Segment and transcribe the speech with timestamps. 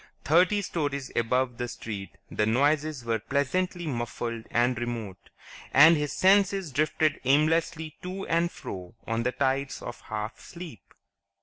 [0.25, 5.29] Thirty stories above the street the noises were pleasantly muffled and remote,
[5.71, 10.95] and his senses drifted aimlessly to and fro on the tides of half sleep.